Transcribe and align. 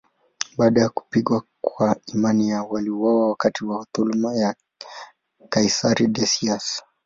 Baada 0.57 0.81
ya 0.81 0.89
kupigwa 0.89 1.43
kwa 1.61 1.97
imani 2.13 2.49
yao, 2.49 2.69
waliuawa 2.69 3.29
wakati 3.29 3.65
wa 3.65 3.85
dhuluma 3.93 4.35
ya 4.35 4.55
kaisari 5.49 6.07
Decius. 6.07 6.81